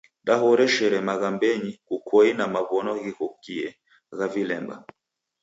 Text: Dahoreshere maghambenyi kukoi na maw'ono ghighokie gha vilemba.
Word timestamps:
Dahoreshere 0.27 0.97
maghambenyi 1.07 1.71
kukoi 1.87 2.31
na 2.37 2.45
maw'ono 2.53 2.91
ghighokie 3.01 3.67
gha 4.17 4.27
vilemba. 4.33 4.75